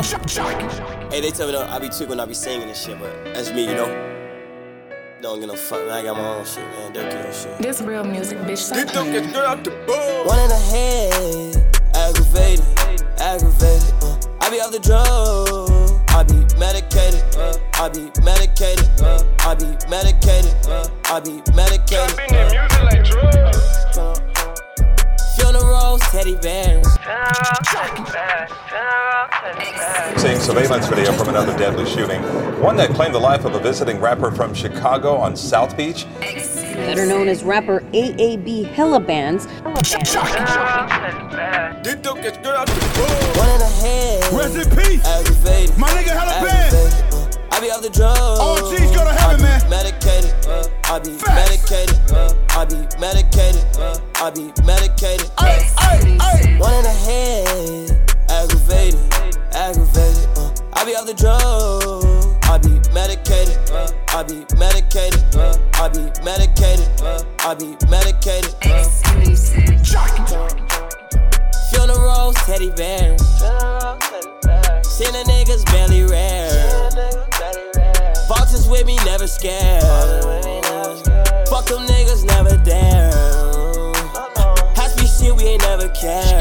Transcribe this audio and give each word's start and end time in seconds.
Uh. 0.00 1.10
Hey, 1.10 1.20
they 1.20 1.30
tell 1.30 1.46
me 1.46 1.52
though, 1.52 1.66
I 1.66 1.78
be 1.78 1.88
tweaking 1.88 2.08
when 2.08 2.20
I 2.20 2.24
be 2.24 2.32
singing 2.32 2.68
and 2.68 2.74
shit, 2.76 2.98
but 2.98 3.12
that's 3.34 3.52
me, 3.52 3.68
you 3.68 3.74
know. 3.74 3.86
Don't 5.20 5.40
get 5.40 5.48
no 5.48 5.56
fuck, 5.56 5.80
man. 5.80 5.90
I 5.90 6.02
got 6.02 6.16
my 6.16 6.36
own 6.36 6.46
shit, 6.46 6.64
man. 6.64 6.92
Don't 6.94 7.34
shit. 7.34 7.58
This 7.58 7.82
real 7.82 8.02
music, 8.02 8.38
bitch. 8.38 8.72
Get 8.72 8.88
them 8.94 9.12
get 9.12 9.36
out 9.36 9.62
the 9.62 9.72
bowl. 9.86 10.24
One 10.24 10.38
in 10.38 10.48
the 10.48 10.56
head, 10.56 11.54
aggravated, 11.94 12.64
aggravated. 13.20 13.92
Uh. 14.00 14.16
I 14.40 14.48
be 14.48 14.60
off 14.62 14.72
the 14.72 14.80
drug, 14.80 15.68
I 16.08 16.22
be 16.22 16.46
medicated, 16.58 17.22
uh. 17.36 17.58
I 17.74 17.90
be 17.90 18.10
medicated, 18.24 18.88
uh. 19.02 19.22
I 19.40 19.54
be 19.54 19.66
medicated, 19.90 20.54
uh. 20.66 20.88
I 21.04 21.20
be 21.20 21.42
medicated. 21.54 22.16
Been 22.16 22.34
in 22.36 22.50
music 22.50 22.82
like 22.84 23.04
drugs. 23.04 23.39
Funerals, 26.20 26.20
teddy 26.20 26.36
bears. 28.12 28.46
Seeing 30.20 30.38
surveillance 30.38 30.86
video 30.86 31.12
from 31.12 31.30
another 31.30 31.56
deadly 31.56 31.86
shooting, 31.86 32.20
one 32.60 32.76
that 32.76 32.90
claimed 32.90 33.14
the 33.14 33.18
life 33.18 33.44
of 33.44 33.54
a 33.54 33.58
visiting 33.58 33.98
rapper 34.00 34.30
from 34.30 34.52
Chicago 34.54 35.16
on 35.16 35.34
South 35.34 35.76
Beach. 35.76 36.06
better 36.74 37.06
known 37.06 37.26
as 37.28 37.42
rapper 37.42 37.80
AAB 37.92 38.64
Hella 38.66 39.00
Bands, 39.00 39.46
Get 39.46 39.64
them 42.02 42.20
get 42.20 42.34
straight 42.34 42.46
out 42.46 42.66
the 42.66 42.80
bowl. 42.96 43.06
One 43.36 43.48
in 43.50 43.58
the 43.58 43.68
head, 43.80 44.32
Rest 44.32 44.56
in 44.56 44.68
peace. 44.76 45.04
aggravated. 45.06 45.78
My 45.78 45.88
nigga 45.88 46.10
Hella 46.10 47.09
be 47.70 47.76
off 47.76 47.82
the 47.82 47.90
drug. 47.90 48.16
All 48.40 48.56
G's 48.70 48.90
go 48.90 49.04
to 49.04 49.10
I 49.10 49.14
heaven, 49.14 49.36
be 49.38 49.42
man. 49.44 49.70
Medicated. 49.70 50.34
Uh. 50.46 50.66
I 50.90 50.98
be 50.98 51.12
Facts. 51.14 51.70
medicated. 51.70 51.98
Uh. 52.10 52.34
I 52.50 52.64
be 52.64 52.80
medicated. 52.98 53.64
Uh. 53.78 53.98
I 54.16 54.30
be 54.30 54.50
medicated. 54.66 55.30
Ay, 55.38 55.70
ay, 55.78 56.18
ay. 56.20 56.56
One 56.58 56.74
in 56.74 56.82
the 56.82 56.90
head, 56.90 58.10
aggravated, 58.28 58.98
aggravated. 59.54 60.26
Uh. 60.36 60.50
I 60.74 60.84
be 60.84 60.94
off 60.96 61.06
the 61.06 61.14
drug. 61.14 61.42
I 62.50 62.58
be 62.58 62.74
medicated. 62.92 63.54
I 64.10 64.22
be 64.24 64.42
medicated. 64.58 65.22
I 65.78 65.88
be 65.88 66.02
medicated. 66.26 66.88
I 67.38 67.54
be 67.54 67.76
medicated. 67.86 68.54
Uh. 68.66 68.82
Funerals, 71.70 72.34
teddy 72.46 72.70
bears. 72.74 73.22
Seen 74.90 75.12
the 75.14 75.22
niggas 75.30 75.64
belly 75.66 76.02
rare. 76.02 76.49
Vultures 78.30 78.68
with 78.68 78.86
me, 78.86 78.94
never 79.04 79.26
scared. 79.26 79.82
Fuck 81.48 81.66
them 81.66 81.84
niggas, 81.84 82.24
never 82.24 82.56
dare. 82.62 83.10
Happy 84.76 85.04
shit, 85.08 85.34
we 85.34 85.42
ain't 85.42 85.62
never 85.62 85.88
care. 85.88 86.40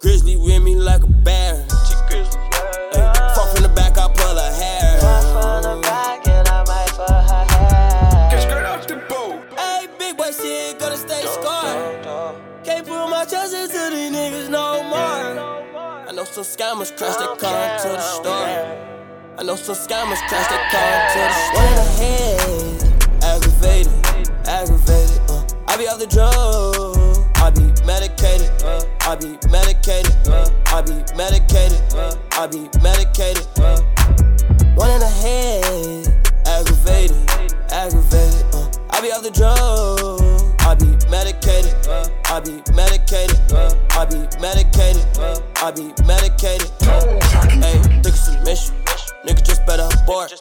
Grizzly 0.00 0.36
with 0.36 0.64
me 0.64 0.74
like 0.74 1.04
a 1.04 1.06
bear. 1.06 1.64
Ay, 1.70 3.32
fuck 3.36 3.54
from 3.54 3.62
the 3.62 3.68
back, 3.76 3.96
I 3.98 4.08
pull 4.16 4.34
her 4.34 4.50
hair. 4.50 4.98
Get 8.28 8.42
straight 8.42 8.66
out 8.66 8.88
the 8.88 8.96
bowl. 9.08 9.38
Hey, 9.56 9.86
big 9.96 10.16
boy 10.16 10.32
shit, 10.32 10.80
gonna 10.80 10.96
stay 10.96 11.24
scarred. 11.24 12.04
Can't 12.64 12.84
put 12.84 13.08
my 13.08 13.24
trust 13.26 13.54
into 13.54 13.90
these 13.94 14.10
niggas 14.10 14.48
no 14.50 14.82
more. 14.82 15.70
I 16.08 16.10
know 16.12 16.24
some 16.24 16.42
scammers 16.42 16.90
crash 16.98 17.14
their 17.14 17.36
car 17.36 17.76
into 17.76 17.88
the 17.90 18.00
store. 18.00 18.95
I 19.38 19.42
know 19.42 19.54
some 19.54 19.74
scammers 19.74 20.16
crash 20.28 20.48
their 20.48 20.64
car 20.72 20.88
into 20.96 21.20
the 21.52 21.76
the 21.76 21.84
head, 22.00 22.80
aggravated, 23.22 23.92
aggravated. 24.48 25.20
Uh. 25.28 25.44
I 25.68 25.76
be 25.76 25.86
off 25.88 25.98
the 25.98 26.06
drug. 26.06 26.32
I 27.36 27.50
be 27.50 27.68
medicated. 27.84 28.48
Uh. 28.64 28.80
I 29.02 29.14
be 29.14 29.36
medicated. 29.52 30.16
Uh. 30.26 30.48
I 30.72 30.80
be 30.80 31.04
medicated. 31.14 31.82
Uh. 31.92 32.16
I 32.32 32.46
be 32.46 32.64
medicated. 32.80 33.46
Uh. 33.60 33.76
One 34.72 34.88
in 34.88 35.00
the 35.00 35.12
head, 35.20 36.08
aggravated, 36.46 37.20
aggravated. 37.68 38.40
Uh. 38.54 38.70
I 38.88 39.02
be 39.02 39.12
off 39.12 39.22
the 39.22 39.36
drug. 39.36 40.32
I 40.64 40.74
be 40.80 40.96
medicated. 41.12 41.76
Uh. 41.86 42.08
I 42.24 42.40
be 42.40 42.62
medicated. 42.72 43.36
Uh. 43.52 43.68
I 43.90 44.06
be 44.06 44.16
medicated. 44.40 45.04
Uh. 45.20 45.38
I 45.60 45.72
be 45.72 45.92
medicated. 46.08 46.72
Hey, 47.60 47.76
think 48.00 48.06
it's 48.06 48.28
a 48.28 48.42
mission. 48.42 48.85
Nigga 49.26 49.42
just 49.44 49.66
better 49.66 49.88
abort. 50.02 50.32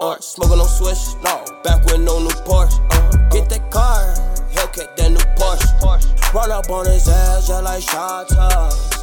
Uh, 0.00 0.18
smoking 0.18 0.58
on 0.58 0.66
Swish. 0.66 1.14
No, 1.22 1.44
back 1.62 1.84
with 1.84 2.00
no 2.00 2.18
new 2.18 2.34
Porsche. 2.42 2.74
Uh, 2.90 3.28
get 3.30 3.48
that 3.48 3.70
car. 3.70 4.12
Hellcat, 4.50 4.96
that 4.96 5.10
new 5.12 5.18
Porsche. 5.38 6.34
Run 6.34 6.50
up 6.50 6.68
on 6.68 6.84
his 6.86 7.08
ass, 7.08 7.46
just 7.46 7.62
like 7.62 7.80
shot. 7.80 8.26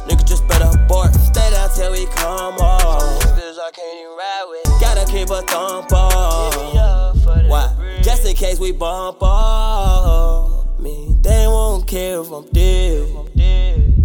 Nigga 0.06 0.28
just 0.28 0.46
better 0.48 0.68
abort. 0.74 1.14
Stay 1.14 1.50
down 1.50 1.70
till 1.74 1.92
we 1.92 2.04
come 2.12 2.56
off. 2.56 3.00
Niggas 3.22 3.56
I 3.58 3.70
can't 3.72 4.00
even 4.00 4.12
ride 4.18 4.44
with. 4.50 4.80
Gotta 4.82 5.10
keep 5.10 5.30
a 5.30 5.40
thump 5.40 5.90
off. 5.92 7.24
Why? 7.48 8.00
Just 8.02 8.26
in 8.26 8.36
case 8.36 8.58
we 8.58 8.72
bump 8.72 9.22
off. 9.22 10.78
Me, 10.78 11.16
they 11.22 11.46
won't 11.46 11.86
care 11.88 12.20
if 12.20 12.30
I'm 12.30 12.44
dead. 12.50 13.08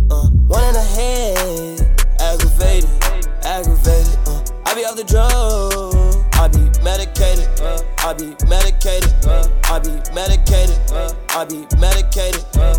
Uh, 0.09 0.28
one 0.48 0.64
in 0.64 0.74
the 0.74 0.88
head, 0.96 1.98
aggravated, 2.22 2.90
aggravated. 3.44 3.97
Be 4.78 4.86
off 4.86 4.96
the 4.96 5.04
drug. 5.04 5.34
I 6.38 6.48
be 6.50 6.62
medicated. 6.84 7.50
Uh, 7.60 7.82
I 7.98 8.14
be 8.14 8.38
medicated. 8.46 9.10
Uh, 9.26 9.50
I 9.64 9.80
be 9.80 9.90
medicated. 10.14 10.78
Uh, 10.92 11.12
I 11.30 11.46
be 11.46 11.66
medicated. 11.82 12.46
Uh, 12.54 12.78